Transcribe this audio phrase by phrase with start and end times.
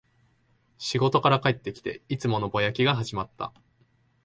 [0.79, 3.53] 仕事から帰ってきて、いつものぼやきが始まった